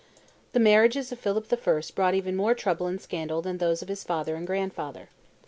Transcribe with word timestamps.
The 0.53 0.59
marriages 0.59 1.11
of 1.11 1.19
Philip 1.19 1.45
I. 1.53 1.81
brought 1.93 2.15
even 2.15 2.35
more 2.35 2.55
trouble 2.55 2.87
and 2.87 2.99
scandal 2.99 3.43
than 3.43 3.59
those 3.59 3.83
of 3.83 3.87
his 3.87 4.03
father 4.03 4.35
and 4.35 4.47
grandfather. 4.47 5.09